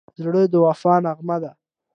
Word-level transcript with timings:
زړه 0.23 0.41
د 0.51 0.53
وفا 0.65 0.93
نغمه 1.05 1.37
ده. 1.43 1.51